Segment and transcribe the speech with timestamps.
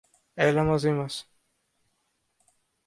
[0.33, 1.29] Έλα μαζί μας.